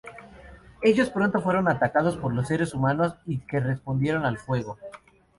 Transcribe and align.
Ellos 0.81 1.11
pronto 1.11 1.41
fueron 1.43 1.67
atacados 1.69 2.17
por 2.17 2.33
los 2.33 2.47
seres 2.47 2.73
humanos 2.73 3.13
y 3.27 3.37
que 3.41 3.59
respondieron 3.59 4.25
al 4.25 4.39
fuego. 4.39 4.79